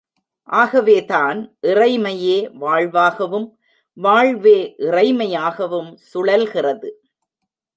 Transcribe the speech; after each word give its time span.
ஆகவேதான் 0.49 1.39
இறைமையே 1.63 2.37
வாழ்வாகவும், 2.59 3.47
வாழ்வே 3.97 4.57
இறைமையாகவும் 4.79 5.91
சுழல்கிறது!... 6.11 6.91